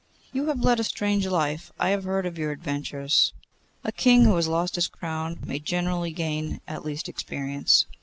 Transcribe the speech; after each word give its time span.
'You 0.33 0.47
have 0.47 0.61
led 0.63 0.79
a 0.79 0.83
strange 0.83 1.27
life! 1.27 1.71
I 1.79 1.89
have 1.89 2.05
heard 2.05 2.25
of 2.25 2.35
your 2.35 2.49
adventures.' 2.51 3.33
'A 3.83 3.91
king 3.91 4.23
who 4.25 4.35
has 4.35 4.47
lost 4.47 4.73
his 4.73 4.87
crown 4.87 5.37
may 5.45 5.59
generally 5.59 6.11
gain 6.11 6.59
at 6.67 6.83
least 6.83 7.07
experience. 7.07 7.85